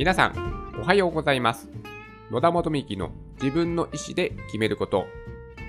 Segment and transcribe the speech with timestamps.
[0.00, 1.68] 皆さん、おはようございます。
[2.30, 5.04] 野田元美の自分の意思で決めること。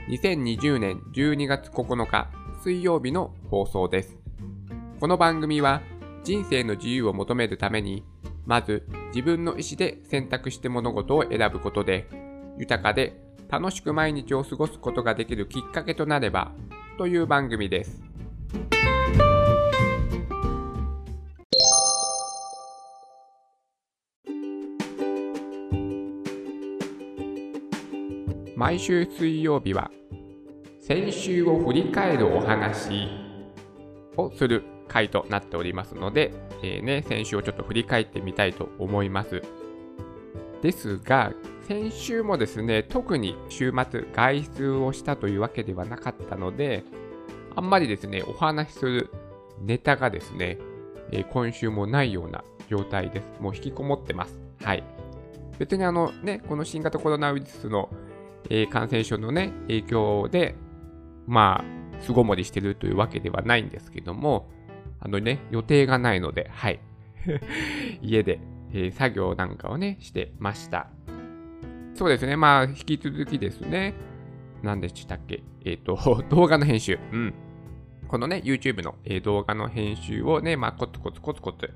[0.08, 2.30] 2020年12月9日
[2.64, 4.18] 水曜日の放送です。
[5.02, 5.82] この番組は
[6.24, 8.06] 人生の自由を求めるために、
[8.46, 12.08] まず自分の意思で選択して物事を選ぶことで、
[12.58, 16.54] 豊かで楽しく毎日を過ごすことができるきっかけとなれば、
[16.98, 18.02] という番組です。
[28.62, 29.90] 毎週水曜日は
[30.80, 33.08] 先週を振り返るお話
[34.16, 39.42] をする回となっておりますので、えーね、先週をちょっと振り返ってみたいと思います。
[40.62, 41.34] ですが、
[41.68, 46.84] 先週もですね、特に週末外出をしたというわけではなかったので、
[47.56, 49.10] あんまりですね、お話しする
[49.60, 50.60] ネタがですね、
[51.10, 53.42] えー今週もないような状態です。
[53.42, 54.40] もう引きこもってます。
[54.64, 54.84] はい。
[55.58, 57.90] 別にあのね、この新型コロナウイルスの
[58.50, 60.56] えー感染症のね、影響で、
[61.28, 64.50] まあ、巣ごもりしてるというわけではないんですけども、
[65.00, 66.80] あのね、予定がないので、はい。
[68.02, 68.40] 家で、
[68.74, 70.90] えー作業なんかをね、してました。
[71.94, 73.94] そうですね、まあ、引き続きですね、
[74.64, 75.98] 何でしたっけ、えっ、と、
[76.30, 77.00] 動画の編集。
[77.12, 77.34] うん。
[78.08, 81.70] このね、YouTube の、えー動画の編集をね、まあ、コツコツコツコツ、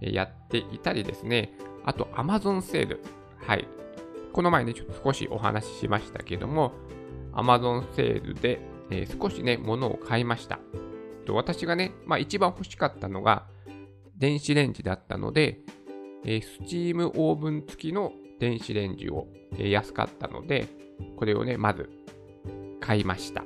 [0.00, 1.52] えーやっていたりですね、
[1.84, 3.00] あと、Amazon セール。
[3.46, 3.66] はい。
[4.32, 6.72] この前ね、ちょっと少しお話ししましたけども、
[7.32, 10.58] Amazon セールで、えー少しね、物を買いました。
[11.26, 13.46] と私がね、まあ一番欲しかったのが、
[14.16, 15.60] 電子レンジだったので、
[16.24, 20.66] えー、スチームオーブン付きの電子レンジを、えー安かったので、
[21.16, 21.90] これをね、まず
[22.80, 23.44] 買いました。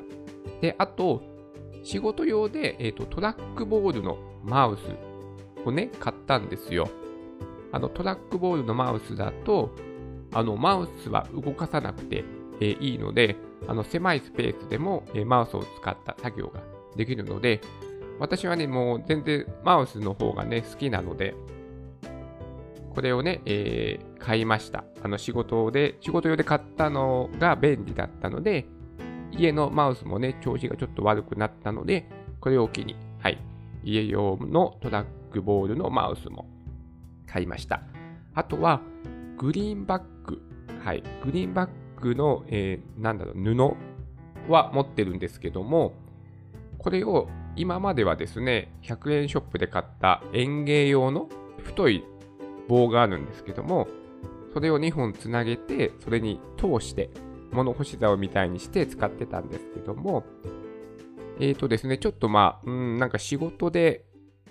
[0.61, 1.23] で、あと、
[1.83, 4.81] 仕事用で、えーとトラックボールのマウス
[5.67, 6.89] をね、買ったんですよ。
[7.73, 9.71] あのトラックボールのマウスだと、
[10.33, 12.25] あのマウスは動かさなくて、
[12.61, 13.37] えーいいので、
[13.67, 16.61] あの狭いスペースでも、えーマウスを使った作業が
[16.97, 17.61] できるので、
[18.19, 21.35] 私はね、もう全然マウスの方がね、好きなので、
[22.95, 24.85] これをね、えー買いました。
[25.05, 28.67] あの仕事で、仕事用で買ったのが便利だったので、
[29.31, 32.09] 家のマウスもね、調子がちょっと悪くなったので、
[32.41, 33.39] これを機に、はい、
[33.85, 36.49] 家用のトラックボールのマウスも
[37.27, 37.83] 買いました。
[38.35, 38.81] あとは、
[39.39, 40.41] グリーンバッグ。
[40.83, 41.03] はい。
[41.23, 41.71] グリーンバッ
[42.01, 43.77] グの、えーなんだろう、布
[44.51, 45.95] は持ってるんですけども、
[46.79, 51.29] これを今まではですね、100円ショップで買った園芸用の
[51.65, 52.05] 太い
[52.69, 53.89] 棒があるんですけども、
[54.53, 57.11] それを2本つなげて、それに通して、
[57.53, 60.25] 物干し竿みたいにして使ってたんですけども、
[61.39, 64.05] えーとですね、ちょっとまあ、うん、なんか仕事で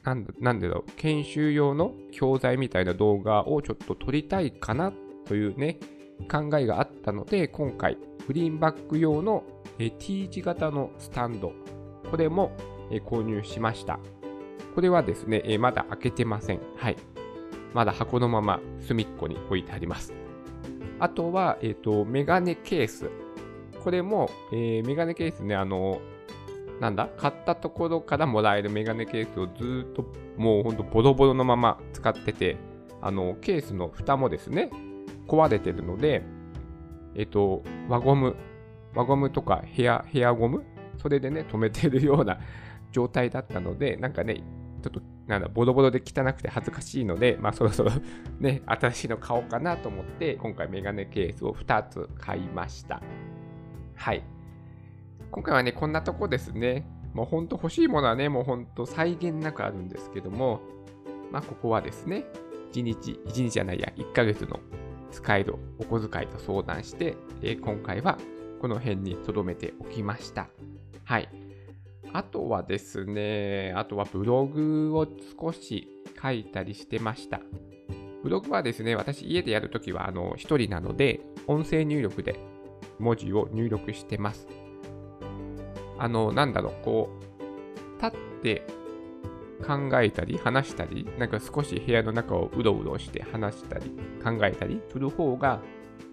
[0.06, 4.94] なんだなんでだろう、研修用の教材みたいな動画をちょっと撮りたいかな
[5.26, 5.80] というね、
[6.32, 9.44] 考えがあったので、今回、グリーンバック用の
[10.00, 11.54] T 字型のスタンド、
[12.10, 12.56] これも
[13.08, 14.00] 購入しました。
[14.76, 16.60] これはですね、まだ開けてません。
[16.76, 16.98] はい。
[17.74, 20.14] まだ箱のまま隅っこに置いてあります。
[21.00, 23.10] あとは、えっ、と、メガネケース。
[23.84, 26.00] これも、えーメガネケースね、あの、
[26.80, 27.10] なんだ？
[27.18, 30.06] 買ったところからもらえるメガネケースをずっと
[30.38, 32.58] もうほんとボロボロのまま使ってて、
[33.02, 34.70] あの、ケースの蓋もですね、
[35.28, 36.24] 壊れてるので、
[37.16, 38.36] えっと、輪ゴム、
[38.94, 40.64] 輪ゴムとかヘア、ヘアゴム？
[40.98, 42.40] それでね、止めてるような
[42.92, 44.44] 状態だったので、なんかね、
[44.82, 47.92] ちょっと、なんだ、ボロボロで汚くて恥ずかしいので、まあそろそろ
[48.40, 53.02] ね、新しいの買おうかなと思って、今回メガネケースを2つ買いました。
[53.96, 54.24] はい。
[55.32, 56.88] 今回はね、こんなとこですね。
[57.14, 60.62] もうほんと欲しいものはね、もうほんと際限なくあるんですけども、
[61.32, 62.26] まあここはですね、
[62.74, 64.60] 1日、1日じゃないや、1ヶ月の
[65.12, 68.18] 使えるお小遣いと相談して、えー今回は
[68.62, 70.50] この辺に留めておきました。
[71.04, 71.30] はい。
[72.14, 75.08] あとはですね、あとはブログを
[75.40, 75.88] 少し
[76.22, 77.42] 書いたりしてました。
[78.24, 82.40] ブログはですね、私家でやるときはあの一人なので、音声入力で
[83.00, 84.48] 文字を入力してます。
[85.98, 87.10] あの、なんだろう、こ
[88.00, 88.68] う、立って
[89.66, 93.92] 考えたり話したり、なんか少し部屋の中をうろうろして話したり
[94.24, 95.62] 考えたりする方が、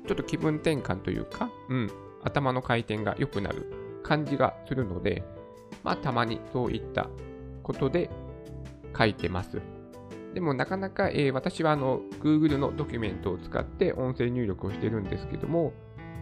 [0.06, 1.90] ちょっと気分転換というか、うん、
[2.23, 5.23] 頭の回転が良くなる感じがするので、
[5.82, 7.08] まあたまにそういった
[7.62, 8.11] ことで
[8.96, 9.61] 書いてます。
[10.34, 15.73] でもなかなか、えー私はあの Google のドキュメントを使って音声入力をしてるんですけども、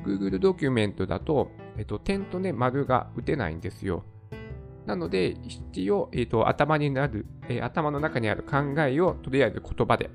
[0.05, 4.05] Google ドキュメントだと、えっと、点とね、丸が打てないんですよ。
[4.87, 5.37] なので、
[5.73, 10.11] 一応、えっと、頭になる、えー頭の中にある考えをとりあえず言葉で、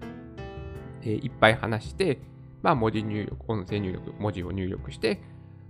[1.01, 2.19] えーいっぱい話して、
[2.61, 5.21] まあ、文字入力、音声入力、文字を入力して、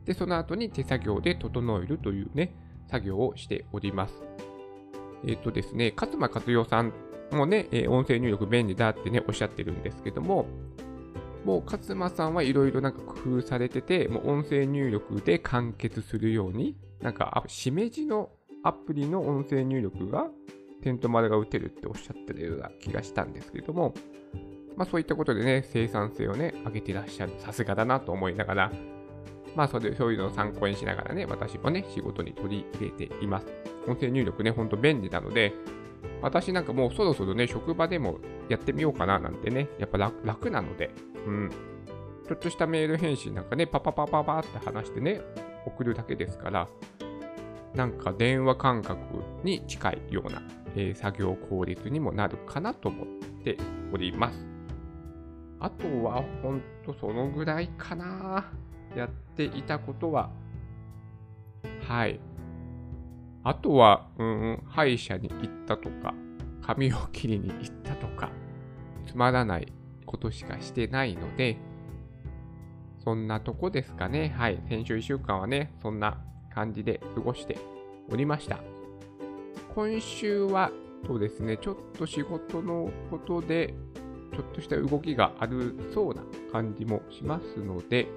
[0.05, 2.55] で、その後に手作業で整えるというね、
[2.89, 4.23] 作業をしております。
[5.27, 6.93] えっ、とですね、勝間和代さん
[7.31, 10.45] もね、音声入力便利だってね、おっしゃってるんですけども、
[11.45, 18.31] もう勝間さんはいろいろなんか工夫されてて、もう音声入力で完結するように、なんか、しめじの
[18.63, 20.27] アプリの音声入力が、
[20.81, 23.93] テント丸が打てるっておっしゃってるような気がしたんですけれども、
[24.75, 28.71] まあそういったことでね、生産性をね、上げてらっしゃる、さすがだなと思いながら、
[29.55, 33.47] まあそれそういうのを参考にしながらね、私もね、仕事に取り入れています。
[33.87, 35.53] 音声入力ね、ほんと便利なので、
[36.21, 38.19] 私なんかもうそろそろね、職場でも
[38.49, 40.91] やってみようかななんてね、やっぱ楽なので、
[41.25, 41.51] うん。
[42.27, 45.21] ちょっとしたメール返信なんかね、パパパパパって話してね、
[45.65, 46.67] 送るだけですから、
[47.75, 48.99] なんか電話感覚
[49.43, 50.41] に近いような、
[50.75, 53.07] えー作業効率にもなるかなと思っ
[53.43, 53.57] て
[53.93, 54.45] おります。
[55.59, 58.51] あとは、ほんとそのぐらいかな。
[58.95, 60.29] やっていたことは、
[61.87, 62.19] はい。
[63.43, 66.13] あとは、うん、歯医者に行ったとか、
[66.61, 68.31] 髪を切りに行ったとか、
[69.05, 69.71] つまらない
[70.05, 71.57] ことしかしてないので、
[73.03, 74.33] そんなとこですかね。
[74.35, 74.59] はい。
[74.67, 77.59] 先週1週間はね、そんな感じで過ごして
[78.11, 78.59] おりました。
[79.75, 80.71] 今週は、
[81.05, 83.75] そうですね、ちょっと仕事のことで、
[84.33, 88.07] ちょっとした動きがあるそうな感じもしますので、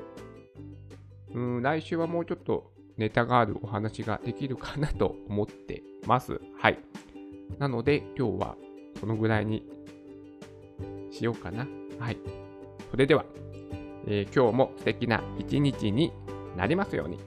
[1.35, 6.41] うん、来週はもうちょっとネタがあるお話ができるかなと思ってます。
[6.59, 6.79] はい。
[7.59, 8.57] なので、今日は
[9.01, 9.65] このぐらいに
[11.11, 11.67] しようかな。
[11.99, 12.19] はい。
[12.91, 13.25] それでは、
[14.07, 16.13] えー今日も素敵な一日に
[16.57, 17.19] なりますように。